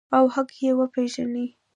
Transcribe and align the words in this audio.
او 0.17 0.23
حق 0.33 0.49
یې 0.61 0.71
وپیژني. 0.79 1.45